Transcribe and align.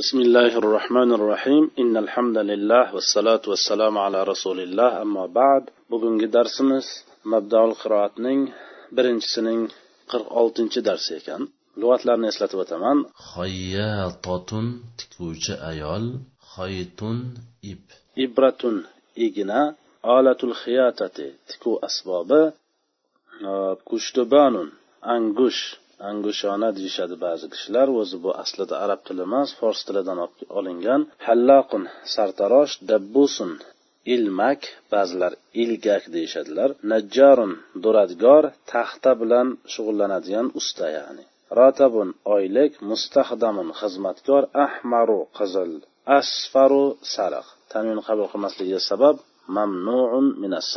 بسم 0.00 0.19
الله 0.19 0.57
الرحمن 0.57 1.11
الرحيم 1.11 1.71
إن 1.79 1.97
الحمد 1.97 2.37
لله 2.37 2.95
والصلاة 2.95 3.41
والسلام 3.47 3.97
على 3.97 4.23
رسول 4.23 4.59
الله 4.59 5.01
أما 5.01 5.25
بعد 5.25 5.63
bugungi 5.91 6.27
darsimiz 6.33 6.85
mabdaul 7.31 7.73
qiroatning 7.81 8.41
birinchisining 8.95 9.61
qirq 10.11 10.27
oltinchi 10.41 10.79
darsi 10.89 11.11
ekan 11.19 11.41
lug'atlarni 11.81 12.27
eslatib 12.31 12.59
o'taman 12.63 12.97
xayyatotun 13.33 14.65
tikuvchi 14.99 15.53
ayol 15.71 16.05
xaytun 16.55 17.17
ip 17.71 17.83
ibratun 18.25 18.75
igna 19.27 19.61
olatul 20.17 20.53
xiyatati 20.63 21.27
tikuv 21.49 21.75
asbobi 21.87 22.41
kushtubanun 23.89 24.69
angush 25.15 25.61
Angushona 26.09 26.69
deyishadi 26.77 27.15
ba'zi 27.25 27.45
kishilar. 27.53 27.87
O'zi 27.99 28.17
bu 28.23 28.31
aslida 28.43 28.75
arab 28.85 28.99
tili 29.07 29.21
emas 29.27 29.49
fors 29.59 29.79
tilidan 29.87 30.19
olingan. 30.59 31.01
Hallaqun 31.27 31.83
sartarosh 32.13 32.73
dabbusun 32.89 33.51
ilmak 34.13 34.61
ba'zilar 34.93 35.33
ilgak 35.63 36.03
deyishadilar. 36.15 36.69
Najjarun 36.91 37.53
duradgor 37.83 38.43
taxta 38.73 39.11
bilan 39.21 39.47
shug'ullanadigan 39.73 40.47
usta 40.59 40.87
ya'ni. 40.97 41.23
Rotabun 41.59 42.09
oylik 42.35 42.71
mustahdamun 42.89 43.69
xizmatkor 43.79 44.43
ahmaru 44.65 45.19
qizil 45.37 45.71
asfaru 46.19 46.85
sariq. 47.15 47.47
Tanvin 47.71 47.99
qabul 48.07 48.27
qilmasligiga 48.31 48.81
sabab 48.91 49.15
mamnuun 49.57 50.25
minas 50.43 50.67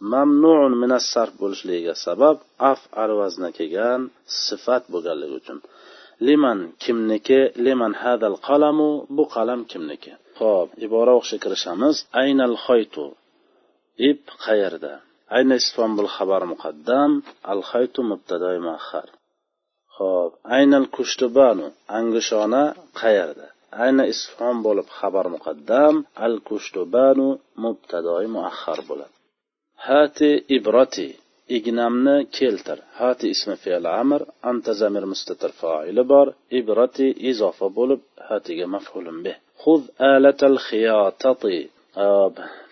mamnun 0.00 0.28
mamnuun 0.42 0.72
minas 0.82 1.04
sarf 1.12 1.32
bo'lishligiga 1.42 1.94
sabab 2.06 2.36
af 2.70 2.80
vazni 3.20 3.50
kelgan 3.58 4.00
sifat 4.46 4.82
bo'lganligi 4.92 5.34
uchun. 5.40 5.58
Liman 6.26 6.58
kimniki? 6.82 7.40
Liman 7.66 7.92
hadal 8.02 8.36
qalamu? 8.48 8.90
Bu 9.16 9.24
qalam 9.34 9.60
kimniki? 9.70 10.12
Ho'p 10.40 10.68
ibora 10.86 11.12
o'qishga 11.18 11.38
kirishamiz. 11.44 11.96
Aynal 12.22 12.54
xoytu 12.66 13.04
ip 14.10 14.22
qayerda? 14.44 14.92
Ayna 15.36 15.54
isfon 15.60 15.90
xabar 16.16 16.42
muqaddam. 16.52 17.10
Al 17.52 17.60
xaytu 17.70 18.00
mubtadoi 18.10 18.58
muaxar 18.66 19.08
ho'p 19.98 20.32
aynal 20.56 20.86
kushtubanu? 20.96 21.66
Angishona 21.98 22.64
qayerda? 23.00 23.46
Ayna 23.84 24.04
isfon 24.12 24.56
bo'lib 24.66 24.88
xabar 24.98 25.26
muqaddam. 25.34 25.94
Al 26.26 26.34
kushtubanu 26.48 27.28
mubtadoi 27.64 28.26
muaxar 28.36 28.78
bo'ladi. 28.88 29.17
hati 29.87 30.31
ibrati 30.57 31.07
ignamni 31.57 32.15
keltir 32.37 32.79
hati 32.99 33.25
ismi 33.35 33.55
fe'l 33.63 33.85
amr 34.01 34.21
anta 34.49 34.71
zamir 34.81 35.05
mustatir 35.11 35.51
foili 35.61 36.03
bor 36.11 36.27
ibrati 36.59 37.07
izofa 37.31 37.67
bo'lib 37.77 38.01
hatiga 38.29 38.65
maf'ulun 38.75 39.19
bih 39.25 39.37
خذ 39.63 39.81
آلة 40.01 40.41
الخياطة 40.43 41.43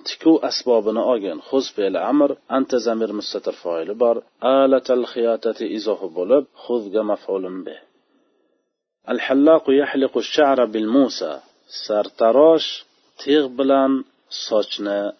تكو 0.05 0.37
أسبابنا 0.37 1.15
أجن 1.15 1.41
خذ 1.41 1.63
فعل 1.75 1.97
أمر 1.97 2.37
أنت 2.51 2.75
زمير 2.75 3.13
مستتر 3.13 3.51
فاعل 3.51 3.93
بار 3.93 4.23
آلة 4.43 4.87
الخياطة 4.89 5.55
إضافة 5.61 6.07
بولب 6.07 6.45
خذ 6.55 7.03
مفعول 7.03 7.63
به 7.63 7.79
الحلاق 9.09 9.63
يحلق 9.69 10.17
الشعر 10.17 10.65
بالموسى 10.65 11.39
سرتراش 11.87 12.85
تيغ 13.23 13.47
بلان 13.47 14.03
sochni 14.47 15.11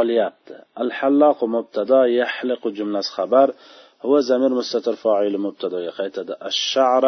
olyapti 0.00 0.54
al 0.82 0.90
halloqu 0.98 1.44
mubtado 1.56 2.00
yahliqu 2.20 2.66
jumlasi 2.78 3.10
xabar 3.16 3.48
هو 4.06 4.20
زمير 4.20 4.50
مستتر 4.60 4.94
فاعل 5.04 5.38
مبتدا 5.38 5.80
يقيتد 5.88 6.28
الشعر 6.50 7.04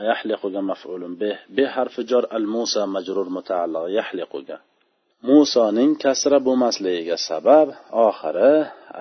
يحلقga 0.00 0.60
maf'ulun 0.70 1.12
bih 1.20 1.36
be 1.56 1.64
harfi 1.74 2.02
jor 2.10 2.24
al 2.36 2.46
musa 2.54 2.82
majrur 2.94 3.28
mutaalliq 3.36 3.84
yahliquga 3.98 4.56
musoning 5.28 5.92
kasra 6.04 6.38
bo'lmasligiga 6.46 7.16
sabab 7.28 7.68
oxiri 8.08 8.54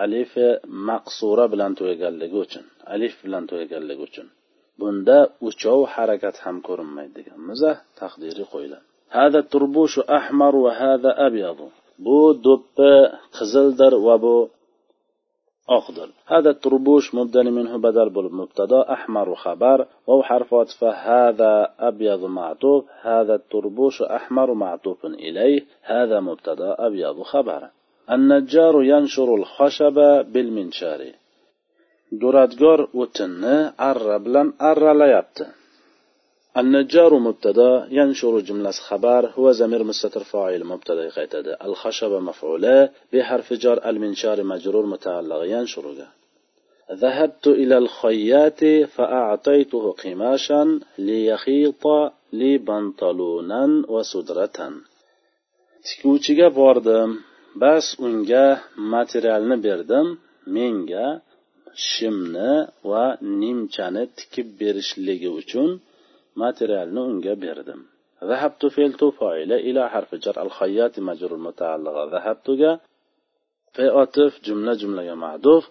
alifi 0.04 0.48
maqsura 0.90 1.46
bilan 1.54 1.72
tugaganligi 1.80 2.38
uchun 2.46 2.66
alif 2.94 3.14
bilan 3.26 3.44
tugaganligi 3.50 4.02
uchun 4.10 4.28
bunda 4.80 5.18
uchov 5.50 5.80
harakat 5.94 6.36
ham 6.44 6.58
ko'rinmaydi 6.68 7.14
deganmiz 7.20 7.62
taqdiriy 8.02 8.48
qo'yiladi 8.54 8.86
hada 9.18 9.40
turbushu 9.54 10.02
ahmar 10.20 10.54
va 10.66 10.72
hada 10.82 11.10
abyadu 11.28 11.66
bu 12.05 12.19
do'ppi 12.45 12.93
qizildir 13.37 13.93
va 14.07 14.17
bu 14.25 14.37
oqdir 15.79 16.09
هذا 16.35 16.51
التربوش 16.55 17.05
مبدل 17.19 17.47
منه 17.59 17.73
بدل 17.87 18.09
بول 18.17 18.29
مبتدا 18.41 18.81
أحمر 18.95 19.29
خبر 19.45 19.79
وهو 20.07 20.23
حرف 20.23 20.55
عطف. 20.55 20.81
هذا 20.85 21.53
أبيض 21.89 22.23
معطوف 22.39 22.85
هذا 23.09 23.35
التربوش 23.41 23.97
أحمر 24.19 24.49
معطوف 24.65 25.01
إليه 25.27 25.61
هذا 25.83 26.21
مبتدا 26.29 26.71
أبيض 26.87 27.17
خبر. 27.33 27.63
النجار 28.15 28.75
ينشر 28.93 29.29
الخشب 29.41 29.97
بالمنشار. 30.33 31.01
duradgor 32.23 32.81
o'tinni 33.03 33.57
arra 33.91 34.17
bilan 34.25 34.49
arralayapti 34.71 35.45
النجار 36.58 37.20
مبتدا 37.20 37.88
ينشر 37.92 38.40
جملة 38.40 38.72
خبر 38.72 39.32
هو 39.38 39.52
زمير 39.52 39.84
مستتر 39.84 40.24
فاعل 40.24 40.64
مبتدا 40.64 41.10
قيتد 41.10 41.48
الخشب 41.64 42.12
مفعولة 42.12 42.90
بحرف 43.14 43.54
جر 43.54 43.90
المنشار 43.90 44.44
مجرور 44.44 44.86
متعلق 44.86 45.42
ينشر 45.44 45.86
ذهبت 46.92 47.48
إلى 47.48 47.78
الخياط 47.78 48.64
فأعطيته 48.96 49.92
قماشا 50.04 50.80
ليخيط 50.98 51.84
لي 52.34 52.58
بنطلونا 52.58 53.64
وسدرة 53.88 54.58
tikuvchiga 55.88 56.48
bordim 56.60 57.10
bas 57.62 57.86
unga 58.08 58.46
materialni 58.94 59.58
berdim 59.66 60.08
menga 60.56 61.08
shimni 61.90 62.54
va 62.90 63.06
nimchani 63.42 64.04
tikib 64.18 64.48
berishligi 64.60 65.30
uchun 65.40 65.70
materialni 66.44 67.02
unga 67.10 67.36
berdim 67.46 67.82
ذهبت 68.32 68.66
فعل 68.66 68.94
فاعل 69.20 69.52
إلى 69.68 69.90
حرف 69.90 70.16
جر 70.16 70.42
الخياط 70.42 71.00
مجرور 71.00 71.40
متعلق 71.48 71.96
ذهبت 72.16 72.48
في 73.74 73.88
عطف 73.96 74.34
جملة 74.46 74.74
جملة 74.74 75.14
معدوف 75.16 75.64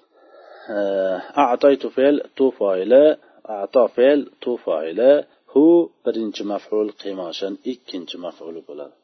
أعطيت 1.38 1.86
فعل 1.86 2.16
تو 2.36 2.50
فاعل 2.50 3.16
أعطى 3.50 3.88
فعل 3.96 4.30
تو 4.42 4.56
فاعل 4.56 5.24
هو 5.56 5.88
birinchi 6.04 6.42
maf'ul 6.52 6.88
qiymoshan 7.02 7.54
ikkinchi 7.72 8.16
maf'uli 8.26 8.60
bo'ladi 8.68 8.94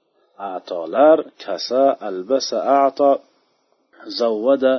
atolar 0.55 1.19
kasa 1.45 1.85
albasa 2.09 2.59
ato 2.87 3.11
zavvada 4.19 4.75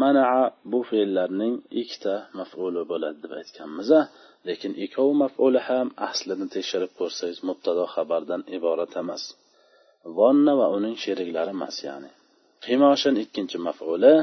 manaa 0.00 0.44
bu 0.70 0.80
fe'llarning 0.90 1.54
ikkita 1.80 2.14
maf'uli 2.38 2.82
bo'ladi 2.90 3.18
deb 3.24 3.32
aytganmiz 3.40 3.90
lekin 4.48 4.72
ikkovi 4.84 5.14
maf'uli 5.24 5.60
ham 5.68 5.88
aslini 6.08 6.46
tekshirib 6.54 6.92
ko'rsangiz 6.98 7.38
mubtado 7.48 7.84
xabardan 7.94 8.42
iborat 8.56 8.92
emas 9.02 9.22
vonna 10.18 10.52
va 10.60 10.66
uning 10.76 10.94
sheriklari 11.04 11.52
emas 11.56 11.76
ya'ni 11.88 12.10
qiymoshin 12.64 13.14
ikkinchi 13.24 13.58
maf'uli 13.68 14.14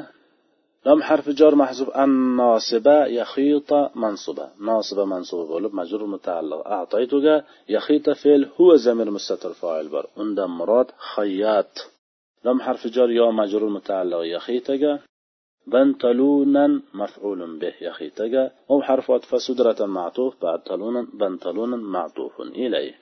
لم 0.85 1.03
حرف 1.03 1.29
جار 1.29 1.55
محذوف 1.55 1.89
أن 1.89 2.35
ناصبة 2.35 3.05
يخيط 3.05 3.73
منصوبة 3.95 4.49
ناصبة 4.69 5.05
منصوبة 5.05 5.45
بولب 5.47 5.75
مجرور 5.75 6.07
متعلق 6.07 6.67
أعطيتك 6.67 7.45
يخيط 7.69 8.09
فعل 8.09 8.49
هو 8.57 8.75
زمير 8.75 9.11
مستتر 9.11 9.53
فاعل 9.53 9.87
بر 9.87 10.05
عند 10.17 10.39
مراد 10.39 10.87
خياط 11.13 11.73
لم 12.45 12.61
حرف 12.61 12.87
جار 12.87 13.11
يا 13.11 13.31
مجرور 13.31 13.69
متعلق 13.69 14.21
يخيطك 14.35 14.83
بنتلونا 15.72 16.82
مفعول 16.94 17.58
به 17.58 17.74
يا 17.80 17.90
أخي. 17.90 18.10
تجا 18.10 18.50
أو 18.70 18.82
حرف 18.82 19.10
وطف 19.10 19.42
سدرة 19.42 19.86
معطوف 19.86 20.42
بعد 20.42 20.60
تلونا 20.62 21.06
بنتلونا 21.20 21.76
معطوف 21.76 22.40
إليه. 22.40 22.94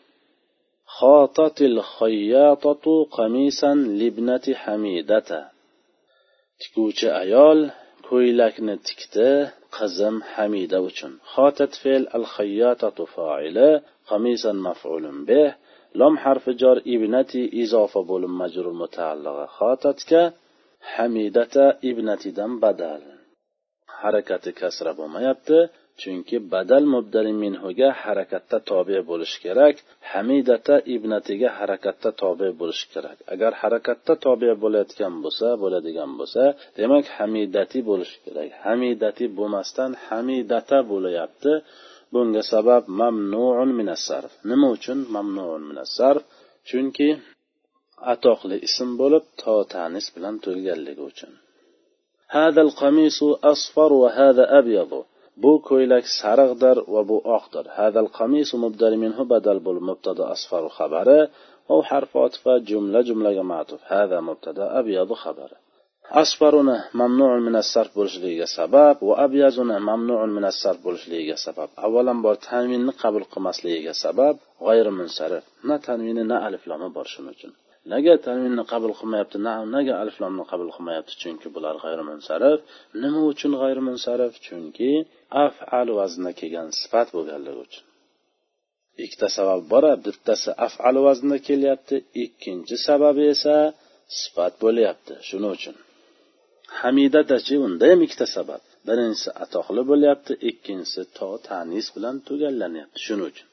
خاطت 0.86 1.62
الخياطة 1.62 3.04
قميصا 3.04 3.74
لابنة 3.74 4.46
حميدة. 4.54 5.50
تكوش 6.60 7.04
أيال 7.04 7.70
كويلك 8.08 8.60
نتكتا 8.60 9.50
قزم 9.72 10.22
حميدة 10.22 10.80
وشن 10.80 11.12
خاطت 11.24 11.74
فيل 11.74 12.08
الخياطة 12.14 13.04
فاعلة 13.04 13.82
قميصا 14.08 14.52
مفعول 14.52 15.24
به. 15.24 15.54
لم 15.94 16.18
حرف 16.18 16.50
جار 16.50 16.76
ابنتي 16.86 17.62
إضافة 17.62 18.02
بول 18.02 18.30
مجرور 18.30 18.72
متعلقة 18.72 19.46
خاطتك. 19.46 20.32
Hamidata 20.94 21.64
ibnatidan 21.90 22.52
badal. 22.62 23.02
Harakati 24.00 24.50
kasra 24.60 24.90
bo'lmayapti 24.98 25.58
chunki 26.00 26.36
badal 26.52 26.84
mubdali 26.94 27.32
minhuga 27.42 27.88
harakatda 28.02 28.58
tobe 28.70 28.98
bo'lishi 29.08 29.38
kerak 29.44 29.74
hamidata 30.12 30.74
ibnatiga 30.94 31.48
harakatda 31.58 32.10
tobe 32.22 32.48
bo'lishi 32.60 32.86
kerak. 32.92 33.16
Agar 33.34 33.52
harakatda 33.62 34.14
tobe 34.24 34.50
bo'layotgan 34.62 35.14
bo'lsa 35.24 35.48
bo'ladigan 35.62 36.10
bo'lsa 36.18 36.42
demak 36.78 37.04
hamidati 37.16 37.78
bo'lishi 37.90 38.18
kerak. 38.24 38.48
Hamidati 38.64 39.24
bo'lmasdan 39.38 39.90
hamidata 40.06 40.78
bo'layapti. 40.90 41.52
Bunga 42.12 42.42
sabab 42.52 42.82
mamnuun 43.00 43.70
minasarf 43.78 44.32
nima 44.50 44.66
uchun 44.76 44.98
mamnuun 45.14 45.62
minasarf 45.70 46.22
chunki 46.68 47.08
atoqli 48.12 48.56
ism 48.68 48.90
bo'lib 49.00 49.24
to 49.42 49.54
tanis 49.74 50.06
bilan 50.14 50.34
to'lganligi 50.44 51.02
uchun. 51.10 51.32
هذا 52.38 52.60
القميص 52.66 53.22
أصفر 53.52 53.92
وهذا 53.92 54.58
أبيض 54.58 55.04
بو 55.36 55.58
كويلك 55.58 56.04
سرغدر 56.22 56.84
وبو 56.88 57.18
أخضر 57.24 57.66
هذا 57.80 58.00
القميص 58.00 58.54
مبدل 58.54 58.96
منه 58.96 59.24
بدل 59.24 59.58
بول 59.58 59.82
مبتدا 59.82 60.32
أصفر 60.32 60.68
خبر 60.68 61.28
أو 61.70 61.82
حرف 61.82 62.16
عطف 62.16 62.48
جملة 62.48 63.00
جملة 63.00 63.42
معطف 63.42 63.80
هذا 63.86 64.20
مبتدا 64.20 64.78
أبيض 64.78 65.12
خبر 65.12 65.50
أصفر 66.10 66.54
ممنوع 66.94 67.38
من 67.38 67.56
الصرف 67.56 67.94
بولشليغا 67.94 68.44
سبب 68.44 68.96
وأبيض 69.02 69.60
ممنوع 69.60 70.26
من 70.26 70.44
الصرف 70.44 70.82
بولشليغا 70.84 71.36
سبب 71.36 71.68
أولا 71.78 72.22
بار 72.22 72.34
تنوين 72.34 72.90
قبل 72.90 73.24
قمس 73.24 73.66
سبب 73.90 74.38
غير 74.62 74.90
منصرف 74.90 75.44
نا 75.64 75.76
تنوين 75.76 76.26
نا 76.26 76.48
ألف 76.48 76.68
لما 76.68 76.88
برشمجن 76.88 77.52
nega 77.92 78.14
tanvinni 78.26 78.64
qabul 78.72 78.92
qilmayapti? 78.98 79.36
Nega 79.76 79.94
aliflomni 80.02 80.44
qabul 80.50 80.70
qilmayapti? 80.76 81.12
Chunki 81.22 81.48
bular 81.54 81.74
g'ayrimunsarif. 81.84 82.58
Nima 83.02 83.20
uchun 83.32 83.52
g'ayrimunsarif? 83.60 84.32
Chunki 84.46 84.90
afal 85.44 85.88
vaznda 85.98 86.30
kelgan 86.40 86.68
sifat 86.80 87.08
bo'lganligi 87.16 87.60
uchun. 87.66 87.84
Ikkita 89.04 89.28
sabab 89.36 89.60
bor 89.72 89.84
bittasi 90.04 90.50
afal 90.66 90.96
vaznda 91.06 91.36
kelyapti 91.48 91.96
ikkinchi 92.24 92.76
sababi 92.86 93.24
esa 93.34 93.56
sifat 94.20 94.52
bo'lyapti. 94.64 95.12
Shuning 95.28 95.52
uchun. 95.58 95.76
Hamidadachi 96.80 97.54
unda 97.66 97.84
ham 97.90 98.00
ikkita 98.06 98.26
sabab. 98.36 98.62
Birinchisi 98.88 99.30
atoqli 99.44 99.82
bo'lyapti 99.90 100.32
ikkinchisi 100.50 101.02
to 101.16 101.28
tanis 101.46 101.86
bilan 101.94 102.16
tugallanyapti. 102.26 102.98
Shuning 103.06 103.28
uchun. 103.30 103.48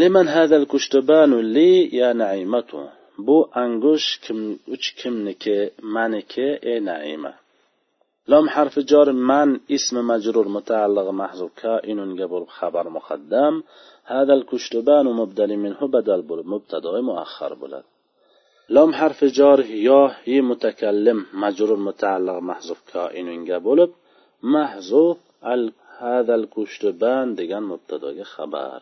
Liman 0.00 0.26
hadal 0.36 0.64
kushtubanu 0.72 1.36
li 1.54 1.70
ya 2.00 2.10
naimatu. 2.22 2.78
Bu 3.26 3.36
angush 3.62 4.08
kim 4.24 4.40
uch 4.74 4.86
kimniki 5.00 5.58
maniki 5.94 6.48
ey 6.70 6.80
naima 6.90 7.32
لام 8.32 8.46
حرف 8.54 8.74
جار 8.90 9.08
من 9.30 9.48
اسم 9.76 9.96
مجرور 10.12 10.46
متعلق 10.56 11.06
محذوف 11.20 11.50
كائن 11.62 11.98
قبل 12.20 12.42
خبر 12.58 12.84
مقدم. 12.96 13.54
هذا 14.12 14.32
الكشتبان 14.38 15.06
مبدل 15.20 15.50
منه 15.64 15.80
بدل 15.96 16.20
بول 16.28 16.40
مبتدا 16.52 17.00
مؤخر 17.10 17.52
بولد. 17.60 17.84
لام 18.74 18.90
حرف 18.98 19.24
جار 19.24 19.60
يا 19.88 20.02
هي 20.24 20.40
متكلم 20.50 21.18
مجرور 21.44 21.78
متعلق 21.88 22.36
محذوف 22.50 22.80
كائن 22.92 23.26
bo'lib 23.66 23.90
محذوف 24.42 25.18
هذا 25.98 26.34
الكشتبان 26.34 27.36
degan 27.36 27.64
mubtadoga 27.72 28.24
xabar 28.34 28.80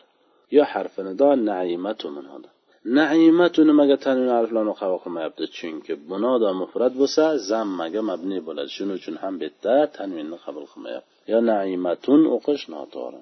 yo 0.55 0.63
harfi 0.71 1.01
nido 1.07 1.29
naimatu 1.49 2.07
min 2.15 2.25
hada 2.31 2.49
naimatu 2.95 3.59
nimaga 3.69 3.97
tanvin 4.05 4.31
aliflarni 4.39 4.73
qabul 4.81 4.99
qilmayapti? 5.03 5.43
Chunki 5.57 5.93
bunoda 6.09 6.49
mufrat 6.61 6.93
bo'lsa 7.01 7.23
zammaga 7.49 8.01
mabni 8.09 8.39
bo'ladi. 8.47 8.69
Shuning 8.75 8.97
uchun 8.99 9.15
ham 9.23 9.33
bu 9.39 9.43
yerda 9.47 9.75
tanvinni 9.97 10.37
qabul 10.45 10.65
qilmayapti. 10.71 11.11
Yo 11.31 11.39
naimatun 11.51 12.21
o'qish 12.35 12.63
noto'g'ri. 12.73 13.19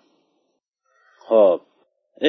Ho'p 1.30 1.62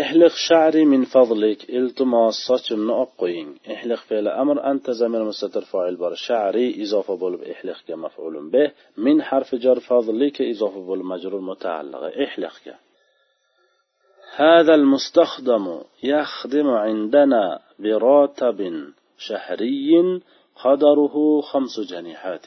ihliq 0.01 0.35
sha'ri 0.49 0.83
min 0.93 1.03
fadlik. 1.15 1.61
Iltimos 1.79 2.37
sochimni 2.49 2.93
olib 3.01 3.13
qo'ying. 3.23 3.51
Ihliq 3.75 4.01
fe'li 4.09 4.31
amr 4.43 4.57
anta 4.71 4.93
zamir 5.01 5.23
mustatir 5.31 5.65
foil 5.73 5.95
bor. 6.03 6.13
Sha'ri 6.27 6.67
izofa 6.85 7.15
bo'lib 7.23 7.43
ihliqga 7.53 7.95
maf'ulun 8.05 8.47
bih 8.55 8.69
min 9.05 9.17
harfi 9.29 9.57
jar 9.65 9.79
fadlika 9.89 10.43
izofa 10.55 10.81
bo'lib 10.91 11.07
majrur 11.13 11.43
mutaalliqa 11.51 12.09
ihliqga 12.25 12.77
هذا 14.36 14.74
المستخدم 14.76 15.82
يخدم 16.04 16.68
عندنا 16.68 17.60
براتب 17.80 18.60
شهري 19.18 20.22
قدره 20.56 21.42
خمس 21.42 21.80
جنيحات 21.80 22.46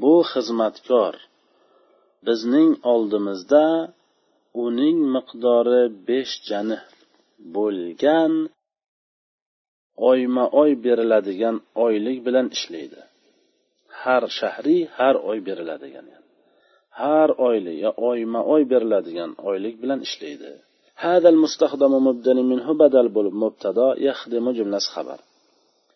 bu 0.00 0.14
xizmatkor 0.32 1.14
bizning 2.26 2.72
oldimizda 2.92 3.66
uning 4.64 4.98
miqdori 5.14 5.82
besh 6.08 6.34
janih 6.48 6.82
bo'lgan 7.54 8.32
oyma 10.10 10.44
oy 10.62 10.70
beriladigan 10.84 11.56
oylik 11.84 12.18
bilan 12.26 12.46
ishlaydi 12.56 13.00
har 14.02 14.24
shahriy 14.38 14.82
har 14.98 15.14
oy 15.30 15.38
beriladigan 15.48 16.06
yani. 16.14 16.23
har 17.00 17.30
oylik 17.48 17.76
yo 17.84 17.90
oyma 18.10 18.40
oy 18.54 18.62
beriladigan 18.72 19.30
oylik 19.50 19.74
bilan 19.82 20.00
ishlaydi 20.08 20.52
هذا 21.00 21.28
المستخدم 21.28 21.92
مبدل 22.06 22.42
منه 22.42 22.72
بدل 22.74 23.08
بول 23.08 23.34
مبتدا 23.34 23.94
يخدم 23.98 24.50
جملة 24.50 24.78
خبر 24.78 25.18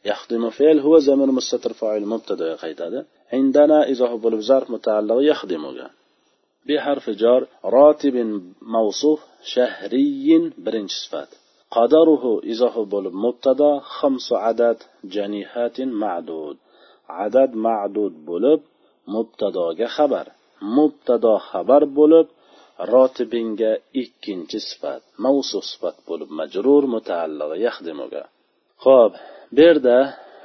يخدم 0.05 0.51
فعل 0.51 0.79
هو 0.81 0.99
زمير 0.99 1.27
مستتر 1.27 1.73
فاعل 1.73 2.07
مبتدا 2.07 2.55
قيتاده 2.55 3.07
عندنا 3.33 3.91
إضافة 3.91 4.17
بول 4.17 4.43
ظرف 4.43 4.71
متعلق 4.71 5.19
يخدم 5.31 5.63
بحرف 6.69 7.11
جار 7.11 7.47
راتب 7.65 8.15
موصوف 8.63 9.21
شهري 9.43 10.53
برنج 10.59 10.91
صفات 10.91 11.29
قدره 11.71 12.41
إضافة 12.45 12.85
بول 12.85 13.07
مبتدا 13.25 13.79
خمس 13.79 14.33
عدد 14.33 14.79
جنيهات 15.05 15.81
معدود 15.81 16.57
عدد 17.09 17.51
معدود 17.55 18.25
بولب 18.25 18.61
مبتدا 19.09 19.87
خبر 19.87 20.27
mubtado 20.78 21.34
xabar 21.50 21.84
bo'lib 21.98 22.28
rotibinga 22.94 23.72
ikkinchi 24.04 24.60
sifat 24.70 25.02
mavsu 25.26 25.60
sifat 25.72 25.98
bo'lib 26.10 26.30
majrur 26.40 26.84
mutaallig'i 26.96 27.58
yahdimuga 27.68 28.24
ho'p 28.86 29.14
bu 29.56 29.60
yerda 29.68 29.98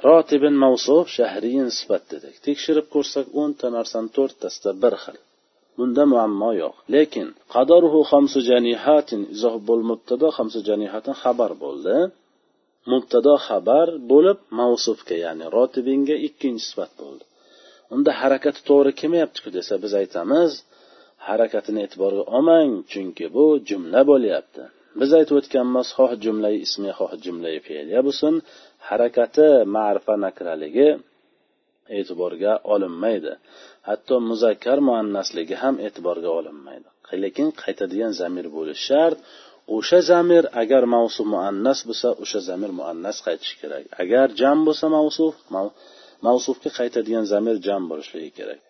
rotibin 0.07 0.55
mavsuf 0.63 1.05
shahriyin 1.17 1.69
sifat 1.77 2.03
dedik. 2.13 2.35
Tekshirib 2.47 2.87
ko'rsak 2.93 3.25
o'nta 3.41 3.67
narsani 3.77 4.09
to'rttasida 4.17 4.71
bir 4.83 4.95
xil. 5.03 5.17
Bunda 5.77 6.03
muammo 6.13 6.51
yo'q. 6.61 6.75
Lekin 6.95 7.27
qadoruhu 7.53 7.99
xamsu 8.11 8.39
janihatin 8.49 9.21
izoh 9.35 9.55
bo'l 9.67 9.81
mubtado 9.91 10.27
xamsu 10.37 10.59
janihatin 10.69 11.15
xabar 11.23 11.51
bo'ldi. 11.63 11.95
Mubtado 12.91 13.33
xabar 13.47 13.87
bo'lib 14.11 14.37
mavsufga 14.59 15.15
ya'ni 15.25 15.45
rotibinga 15.55 16.15
ikkinchi 16.27 16.63
sifat 16.69 16.91
bo'ldi. 17.01 17.23
Unda 17.95 18.11
harakati 18.21 18.59
to'g'ri 18.69 18.91
kelmayaptiku 18.99 19.49
desa 19.57 19.73
biz 19.83 19.93
aytamiz 20.01 20.51
harakatini 21.29 21.79
e'tiborga 21.85 22.23
olmang 22.35 22.71
chunki 22.91 23.25
bu 23.35 23.45
jumla 23.69 24.01
bo'lyapti. 24.11 24.63
Biz 24.99 25.09
aytib 25.17 25.35
o'tganmiz 25.41 25.87
xoh 25.97 26.11
jumlai 26.23 26.55
ismi 26.65 26.91
xoh 26.99 27.11
jumlai 27.25 27.55
fe'liya 27.67 28.01
bo'lsin 28.07 28.33
harakati 28.89 29.47
ma'rifa 29.75 30.15
nakraligi 30.25 30.89
e'tiborga 31.97 32.53
olinmaydi. 32.73 33.33
Hatto 33.87 34.15
muzakkar 34.29 34.77
muannasligi 34.89 35.55
ham 35.63 35.75
e'tiborga 35.87 36.29
olinmaydi. 36.39 36.87
Lekin 37.23 37.47
qaytadigan 37.61 38.13
zamir 38.21 38.45
bo'lishi 38.57 38.83
shart. 38.89 39.19
O'sha 39.75 39.99
zamir 40.11 40.43
agar 40.61 40.83
mavsu 40.95 41.21
muannas 41.33 41.79
bo'lsa 41.87 42.09
o'sha 42.23 42.39
zamir 42.49 42.71
muannas 42.79 43.17
qaytishi 43.25 43.55
kerak. 43.61 43.83
Agar 44.03 44.27
jam 44.41 44.57
bo'lsa 44.67 44.85
mavsuf 44.97 45.33
mavsufga 46.27 46.69
qaytadigan 46.79 47.25
zamir 47.33 47.55
jam 47.67 47.81
bo'lishligi 47.91 48.31
kerak. 48.39 48.61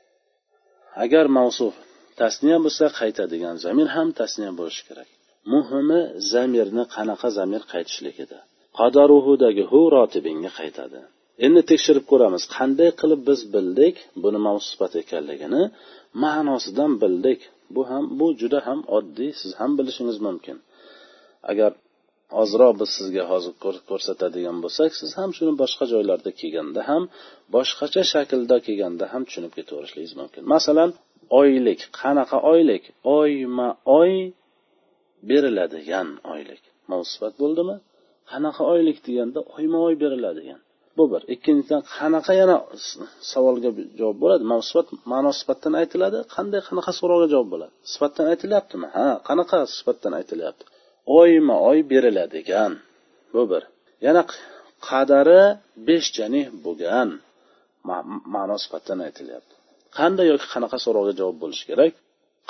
Agar 1.04 1.26
mavsuf 1.40 1.74
tasniya 2.22 2.58
bo'lsa 2.66 2.86
qaytadigan 3.00 3.56
zamir 3.66 3.88
ham 3.96 4.08
tasniya 4.20 4.52
bo'lishi 4.60 4.84
kerak. 4.90 5.10
Muhimi 5.54 6.02
zamirni 6.34 6.84
qanaqa 6.96 7.28
zamir 7.38 7.62
qaytishligida. 7.74 8.40
Qadaruhudagi 8.80 9.64
hu 9.72 9.82
rotibingga 9.96 10.52
qaytadi. 10.60 11.00
Endi 11.46 11.62
tekshirib 11.72 12.06
ko'ramiz 12.12 12.44
qanday 12.56 12.90
qilib 13.02 13.22
biz 13.30 13.40
bildik 13.54 13.96
buni 14.24 14.40
mavsufat 14.48 14.94
ekanligini. 15.04 15.64
Ma'nosidan 16.24 16.92
bildik. 17.04 17.40
Bu 17.76 17.82
ham 17.90 18.04
bu 18.20 18.28
juda 18.42 18.60
ham 18.68 18.80
oddiy 18.98 19.32
siz 19.42 19.52
ham 19.60 19.72
bilishingiz 19.78 20.18
mumkin. 20.28 20.58
Agar 21.52 21.72
ozroq 22.42 22.74
biz 22.82 22.90
sizga 22.98 23.24
hozir 23.32 23.54
ko'rsatadigan 23.90 24.58
bo'lsak 24.64 24.92
siz 25.00 25.12
ham 25.20 25.30
shuni 25.38 25.54
boshqa 25.62 25.86
joylarda 25.94 26.32
kelganda 26.40 26.82
ham 26.90 27.04
boshqacha 27.56 28.04
shaklda 28.14 28.58
kelganda 28.68 29.06
ham 29.14 29.22
tushunib 29.28 29.54
ketaverishingiz 29.58 30.14
mumkin. 30.20 30.42
Masalan 30.54 30.90
oylik. 31.40 31.80
Qanaqa 32.02 32.38
oylik? 32.52 32.84
Oyma 33.18 33.70
oy 34.00 34.14
beriladigan 35.30 36.08
oylik. 36.34 36.62
Mavsifat 36.92 37.34
bo'ldimi? 37.42 37.76
Qanaqa 38.32 38.64
oylik 38.74 38.98
deganda 39.08 39.40
oyma 39.56 39.80
oy 39.88 39.96
beriladigan. 40.04 40.60
Bu 40.98 41.04
bir. 41.12 41.22
Ikkinchidan 41.36 41.82
qanaqa 41.98 42.34
yana 42.42 42.58
savolga 43.32 43.70
javob 44.00 44.18
bo'ladi? 44.24 44.44
Mavsifat 44.54 44.88
ma'no 45.12 45.32
sifatdan 45.40 45.74
aytiladi. 45.82 46.20
Qanday 46.36 46.62
qanaqa 46.70 46.92
so'rovga 47.00 47.28
javob 47.34 47.50
bo'ladi? 47.54 47.74
Sifatdan 47.94 48.26
aytilyaptimi? 48.34 48.88
Ha 48.98 49.08
qanaqa 49.30 49.58
sifatdan 49.78 50.14
aytilyapti? 50.20 50.66
Oyma 51.20 51.56
oy 51.70 51.80
beriladigan. 51.92 52.72
Bu 53.34 53.42
bir. 53.52 53.64
Yana 54.06 54.22
qadari 54.88 55.44
besh 55.88 56.08
janih 56.18 56.48
bo'lgan 56.66 57.10
ma'no 58.36 58.58
sifatdan 58.64 59.00
aytilyapti. 59.08 59.54
Qanday 59.98 60.26
yoki 60.34 60.48
qanaqa 60.54 60.78
so'rovga 60.86 61.14
javob 61.20 61.38
bo'lishi 61.44 61.66
kerak? 61.72 61.94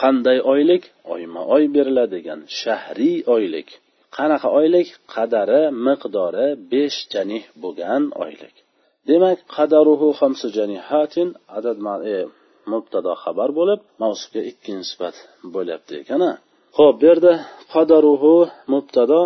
Qanday 0.01 0.37
oylik? 0.53 0.83
Oyma 1.13 1.41
oy 1.55 1.63
beriladigan. 1.75 2.39
Shahriy 2.59 3.17
oylik. 3.35 3.67
Qanaqa 4.17 4.47
oylik? 4.59 4.87
Qadari 5.13 5.61
miqdori 5.87 6.47
besh 6.71 6.99
janih 7.13 7.43
bo'lgan 7.63 8.03
oylik. 8.23 8.55
Demak 9.09 9.39
qadaruhu 9.55 10.07
hamsu 10.19 10.47
janihatin 10.57 11.29
adad 11.57 11.77
e, 12.15 12.17
mubtado 12.71 13.13
xabar 13.23 13.49
bo'lib 13.59 13.79
mavsufga 14.01 14.41
ikki 14.51 14.71
nisbat 14.79 15.15
bo'lyapti 15.55 15.93
ekan 16.01 16.21
ho'p 16.77 16.95
bu 16.99 17.05
yerda 17.09 17.33
qadaruhu 17.73 18.35
mubtado 18.73 19.21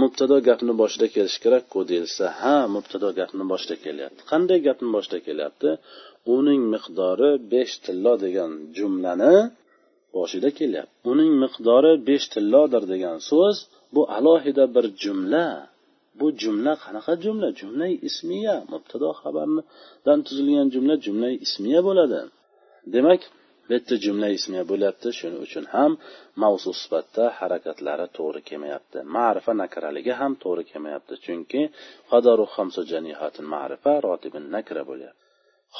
mubtado 0.00 0.36
gapni 0.48 0.72
boshida 0.80 1.06
kelishi 1.14 1.38
kerakku 1.44 1.78
deyilsa 1.90 2.24
ha 2.40 2.56
mubtado 2.74 3.08
gapni 3.18 3.44
boshida 3.52 3.76
kelyapti. 3.84 4.20
Qanday 4.30 4.58
gapni 4.66 4.88
boshida 4.96 5.18
kelyapti? 5.26 5.70
Uning 6.36 6.62
miqdori 6.74 7.30
besh 7.52 7.74
tillo 7.84 8.12
degan 8.24 8.50
jumlani 8.76 9.34
boshida 10.16 10.48
kelyapti. 10.58 10.96
Uning 11.12 11.32
miqdori 11.42 11.92
besh 12.08 12.26
tillodir 12.34 12.82
degan 12.92 13.16
so'z 13.30 13.56
bu 13.94 14.02
alohida 14.16 14.64
bir 14.74 14.86
jumla. 15.02 15.46
Bu 16.18 16.26
jumla 16.42 16.72
qanaqa 16.84 17.12
jumla? 17.24 17.48
Jumla 17.60 17.86
ismiya. 18.08 18.56
Mubtado 18.72 19.08
xabardan 19.20 20.18
tuzilgan 20.26 20.66
jumla 20.74 20.94
jumla 21.04 21.28
ismiya 21.46 21.80
bo'ladi. 21.88 22.20
Demak 22.94 23.20
bu 23.66 23.70
yerda 23.76 23.94
jumla 24.04 24.28
ismiya 24.38 24.64
bo'lyapti. 24.70 25.08
Shuning 25.18 25.40
uchun 25.46 25.64
ham 25.74 25.92
mavzu 26.42 26.72
sifatda 26.82 27.24
harakatlari 27.38 28.06
to'g'ri 28.18 28.40
kelmayapti. 28.48 28.98
Ma'rifa 29.16 29.52
nakraligi 29.62 30.12
ham 30.20 30.32
to'g'ri 30.44 30.62
kelmayapti. 30.70 31.14
Chunki 31.24 31.62
qadaru 32.10 32.44
xamsu 32.54 32.80
janihatin 32.92 33.46
ma'rifa 33.54 33.92
rotibin 34.06 34.44
nakra 34.56 34.82
bo'lyapti. 34.90 35.22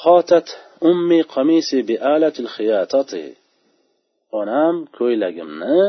Xotat 0.01 0.47
ummi 0.89 1.19
qamisi 1.33 1.77
bi 1.89 1.95
alatil 2.13 2.49
xiyatati. 2.55 3.25
Onam 4.39 4.75
ko'ylagimni 4.97 5.79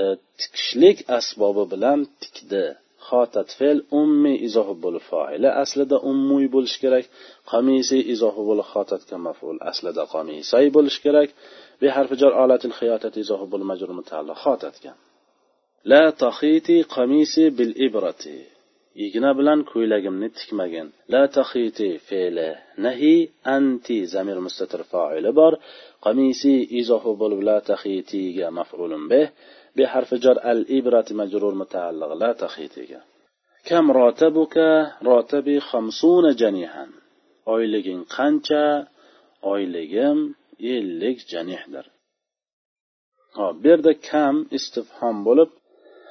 e, 0.00 0.02
tikishlik 0.40 0.98
asbobi 1.18 1.64
bilan 1.72 1.98
tikdi. 2.22 2.64
Xotat 3.08 3.48
fe'l 3.58 3.78
ummi 4.00 4.34
izohi 4.46 4.74
bo'lib 4.84 5.04
foili 5.10 5.50
aslida 5.62 5.96
ummuy 6.10 6.44
bo'lishi 6.54 6.78
kerak. 6.84 7.04
Qamisi 7.50 7.98
izohi 8.14 8.42
bo'lib 8.48 8.66
xotatga 8.72 9.16
maful 9.26 9.58
aslida 9.70 10.02
qamisay 10.14 10.66
bo'lishi 10.76 11.00
kerak. 11.06 11.28
Bi 11.80 11.86
harfi 11.96 12.14
jar 12.22 12.32
olatil 12.44 12.74
xiyotat 12.80 13.14
izohi 13.22 13.46
bo'lib 13.52 13.66
majrur 13.72 13.92
mutaalliq 14.00 14.38
xotatga. 14.44 14.92
La 15.90 16.04
taxiti 16.24 16.76
qamisi 16.94 17.44
bil 17.58 17.72
ibrati. 17.86 18.38
igna 19.06 19.30
bilan 19.38 19.60
ko'ylagimni 19.70 20.28
tikmagin. 20.38 20.86
La 21.12 21.22
tahiti 21.36 21.88
fe'li. 22.08 22.50
Nahi 22.84 23.14
anti 23.56 23.98
zamir 24.14 24.38
mustatir 24.46 24.82
foili 24.92 25.30
bor. 25.40 25.52
Qamisi 26.04 26.54
izohi 26.80 27.12
bo'lib 27.20 27.40
la 27.48 27.58
tahitiga 27.70 28.46
maf'ulun 28.58 29.04
bih 29.12 29.26
bi 29.76 29.84
harfi 29.92 30.16
jar 30.24 30.36
al 30.52 30.60
ibrati 30.78 31.12
majrur 31.20 31.54
mutaalliq 31.62 32.10
la 32.22 32.30
tahitiga 32.42 33.00
kam 33.68 33.84
rotabuka 33.98 34.68
rotabi 35.08 35.56
xamsuna 35.68 36.30
janihan. 36.40 36.90
Oyliging 37.54 38.02
qancha? 38.16 38.64
Oyligim 39.52 40.18
ellik 40.74 41.18
janihdir. 41.32 41.84
Hop 43.38 43.54
bu 43.62 43.66
yerda 43.70 43.92
kam 44.10 44.34
istifhom 44.56 45.16
bo'lib 45.26 45.50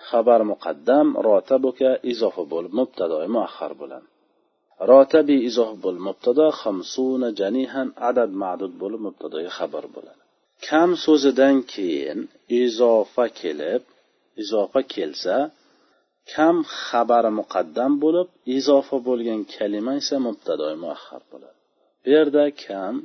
xabar 0.09 0.41
muqaddam 0.51 1.07
rotabuka 1.27 1.89
izofa 2.11 2.43
bo'lib 2.53 2.73
mubtadoi 2.79 3.27
muahhar 3.35 3.73
bo'ladi 3.81 4.07
rotabi 4.89 5.35
izof 5.49 5.71
bo'lib 5.83 6.03
mubtado 6.09 6.45
xamsuna 6.61 7.29
janihan 7.39 7.87
adad 8.09 8.31
ma'dud 8.43 8.73
bo'lib 8.81 9.01
mubtadoga 9.07 9.51
xabar 9.59 9.85
bo'ladi. 9.95 10.21
Kam 10.67 10.89
so'zidan 11.05 11.55
keyin 11.73 12.19
izofa 12.63 13.25
kelib 13.39 13.81
izofa 14.41 14.81
kelsa 14.93 15.37
kam 16.33 16.55
xabari 16.85 17.31
muqaddam 17.39 17.91
bo'lib 18.03 18.27
izofa 18.57 18.97
bo'lgan 19.07 19.41
kalima 19.55 19.93
esa 20.01 20.15
mubtadoi 20.27 20.75
muahhar 20.83 21.21
bo'ladi. 21.31 21.57
Bu 22.03 22.07
yerda 22.15 22.43
kam 22.65 22.95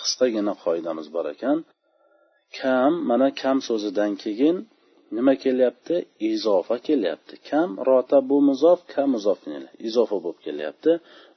qisqagina 0.00 0.54
qoidamiz 0.64 1.06
bor 1.14 1.26
ekan 1.34 1.58
kam 2.58 2.92
mana 3.10 3.28
kam 3.42 3.56
so'zidan 3.68 4.12
keyin 4.22 4.56
nima 5.16 5.34
kelyapti? 5.44 5.96
Izofa 6.32 6.76
kelyapti. 6.88 7.34
Kam 7.48 7.68
rota 7.88 8.18
bu 8.30 8.36
muzof 8.48 8.80
kam 8.92 9.08
muzof 9.16 9.40
izofa 9.88 10.16
bo'lib 10.24 10.40
kelyapti. 10.46 10.92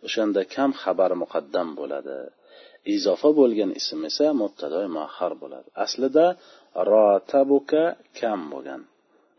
O'shanda 0.05 0.41
kam 0.55 0.69
xabar 0.81 1.11
muqaddam 1.23 1.67
bo'ladi. 1.79 2.17
Izofa 2.95 3.29
bo'lgan 3.39 3.71
ism 3.79 3.99
esa 4.09 4.27
mubtadoi 4.41 4.87
muahhar 4.95 5.33
bo'ladi. 5.41 5.69
Aslida 5.85 6.25
rotabuka 6.89 7.83
kam 8.19 8.39
bo'lgan. 8.53 8.81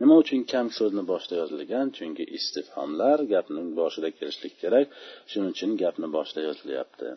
Nima 0.00 0.14
uchun 0.22 0.40
kam 0.52 0.66
so'zni 0.78 1.02
boshida 1.10 1.34
yozilgan? 1.42 1.86
Chunki 1.96 2.24
istifhomlar 2.38 3.18
gapning 3.32 3.68
boshida 3.80 4.08
kelishlik 4.18 4.54
kerak. 4.62 4.86
Shuning 5.30 5.50
uchun 5.54 5.70
gapni 5.82 6.08
boshida 6.16 6.40
yozilyapti. 6.48 7.08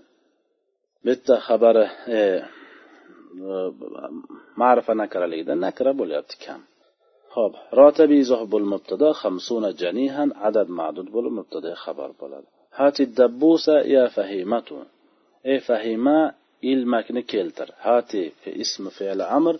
Bu 1.03 1.07
yerda 1.11 1.35
xabari 1.47 1.85
e, 2.17 2.19
e, 2.19 3.55
ma'rifa 4.61 4.93
nakraligida 5.01 5.53
nakra 5.65 5.91
bo'lyapti 6.01 6.35
kam. 6.45 6.61
Ho'p 7.35 7.53
rotabi 7.79 8.15
izoh 8.23 8.41
bo'l 8.51 8.65
mubtado 8.73 9.07
hamsuna 9.21 9.69
janihan 9.81 10.29
adad 10.47 10.67
ma'dud 10.79 11.07
bo'lib 11.15 11.33
mubtada 11.39 11.71
xabar 11.83 12.09
bo'ladi. 12.21 12.47
Hati 12.79 13.03
dabbusa 13.19 13.75
ya 13.95 14.03
fahimatu. 14.15 14.75
Ey 15.51 15.59
fahima 15.67 16.17
ilmakni 16.71 17.21
keltir. 17.31 17.69
Hati 17.85 18.21
fi 18.41 18.49
ismi 18.63 18.89
fe'li 18.97 19.25
amr 19.37 19.55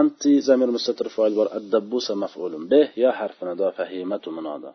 anti 0.00 0.32
zamir 0.48 0.70
mustatir 0.76 1.08
foil 1.16 1.32
bor 1.38 1.48
addabbusa 1.58 2.12
maf'ulun 2.24 2.62
bih 2.72 2.88
ya 3.02 3.10
harfi 3.18 3.42
nida 3.48 3.68
fahimatu 3.78 4.28
munoda. 4.36 4.70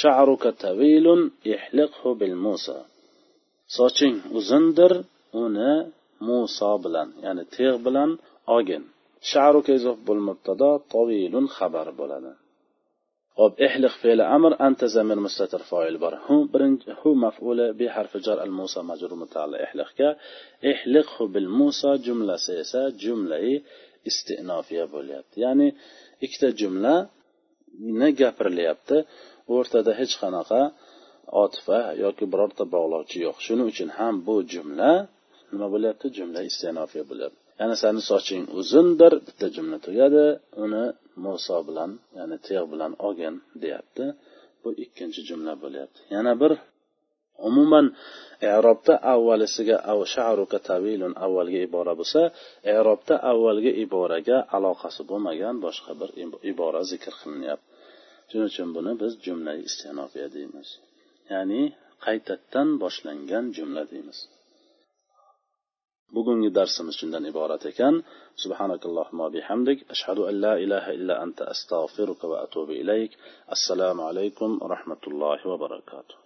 Sha'ruka 0.00 0.48
tawilun 0.64 1.20
ihliqhu 1.52 2.08
bil 2.20 2.36
musa. 2.44 2.78
Soching 3.76 4.16
uzundir 4.38 4.92
uni 5.44 5.72
muso 6.26 6.72
bilan 6.84 7.08
ya'ni 7.24 7.44
teg' 7.54 7.78
bilan 7.86 8.10
ogin. 8.58 8.84
Sha'ruka 9.30 9.70
izof 9.78 9.98
bo'l 10.08 10.20
mubtado 10.28 10.70
tavilun 10.94 11.46
xabar 11.56 11.88
bo'ladi. 12.00 12.32
Hop 13.38 13.52
ihliq 13.66 13.94
fe'li 14.02 14.24
amr 14.36 14.52
anta 14.66 14.86
zamir 14.96 15.18
mustatir 15.26 15.62
foil 15.70 15.96
bor. 16.02 16.14
Hu 16.26 16.36
birinchi 16.52 16.88
hu 17.00 17.10
maf'uli 17.24 17.66
bi 17.80 17.86
harfi 17.94 18.18
jar 18.26 18.38
al 18.46 18.52
musa 18.58 18.80
majrur 18.90 19.12
mutaalli 19.22 19.58
ihliqga 19.66 20.08
ihliqhu 20.72 21.24
bil 21.34 21.48
musa 21.60 21.90
jumlasi 22.06 22.52
esa 22.62 22.82
jumlai 23.02 23.50
istinofiya 24.10 24.84
bo'lyapti. 24.94 25.36
Ya'ni 25.44 25.68
ikkita 26.24 26.48
jumla 26.60 26.94
ni 28.00 28.08
gapirilyapti. 28.20 28.96
O'rtada 29.56 29.92
hech 30.00 30.14
qanaqa 30.22 30.60
otifa 31.44 31.78
yoki 32.04 32.24
birorta 32.32 32.64
bog'lovchi 32.74 33.18
yo'q. 33.26 33.36
Shuning 33.46 33.66
uchun 33.72 33.90
ham 33.98 34.14
bu 34.26 34.34
jumla 34.52 34.92
nima 35.52 35.66
bo'lyapti? 35.74 36.06
Jumla 36.16 36.40
istinofiya 36.50 37.04
bo'lyapti. 37.10 37.47
Ya'ni 37.58 37.76
sani 37.82 38.00
soching 38.10 38.44
uzundir 38.60 39.12
bitta 39.26 39.46
jumla 39.54 39.78
tugadi 39.86 40.24
uni 40.64 40.84
muso 41.24 41.58
bilan 41.68 41.90
ya'ni 42.18 42.36
tig' 42.46 42.66
bilan 42.72 42.92
olgin 43.06 43.34
deyapti. 43.62 44.04
Bu 44.62 44.68
ikkinchi 44.84 45.20
jumla 45.28 45.52
bo'lyapti. 45.62 46.00
Yana 46.14 46.32
bir 46.42 46.52
umuman 47.48 47.86
erobda 48.54 48.94
avvalisiga 49.14 49.76
av 49.92 49.98
sha'ruka 50.14 50.58
tavilun 50.70 51.12
avvalgi 51.26 51.58
ibora 51.68 51.92
bo'lsa 52.00 52.22
erobda 52.76 53.14
avvalgi 53.30 53.72
iboraga 53.84 54.38
aloqasi 54.56 55.02
bo'lmagan 55.10 55.54
boshqa 55.64 55.92
bir 56.00 56.10
ibora 56.52 56.80
zikr 56.90 57.12
qilinyapti. 57.20 57.68
Shuning 58.28 58.48
uchun 58.52 58.68
buni 58.76 58.92
biz 59.02 59.12
jumla 59.24 59.52
istinofiya 59.68 60.28
deymiz. 60.36 60.68
Ya'ni 61.32 61.62
qaytadan 62.04 62.68
boshlangan 62.82 63.44
jumla 63.56 63.82
deymiz. 63.92 64.18
Bugungi 66.16 66.48
darsimiz 66.58 66.94
shundan 67.00 67.24
iborat 67.30 67.62
ekan 67.70 67.94
subhanakallohumma 68.42 69.26
bihamdik 69.34 69.78
ashhadu 69.94 70.22
an 70.30 70.34
la 70.44 70.54
ilaha 70.64 70.90
illa 70.98 71.14
anta 71.24 71.42
astag'firuka 71.54 72.24
va 72.32 72.36
atubu 72.46 72.72
ilayk 72.82 73.10
assalomu 73.54 74.02
alaykum 74.10 74.50
va 74.62 74.66
rahmatullohi 74.74 75.44
va 75.50 75.56
barakatuh 75.64 76.16